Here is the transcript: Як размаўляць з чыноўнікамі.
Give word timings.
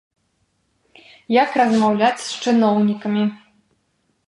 Як 1.43 1.51
размаўляць 1.61 2.23
з 2.25 2.31
чыноўнікамі. 2.45 3.23